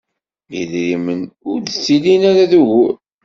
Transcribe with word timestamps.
Idrimen 0.61 1.21
ur 1.49 1.57
d-ttilin 1.61 2.21
ara 2.29 2.51
d 2.51 2.53
ugur. 2.59 2.93